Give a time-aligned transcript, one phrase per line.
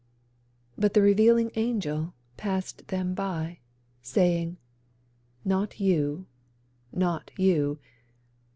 [0.79, 3.59] But the Revealing Angels passed them by,
[4.01, 4.57] Saying:
[5.45, 6.25] 'Not you,
[6.91, 7.77] not you.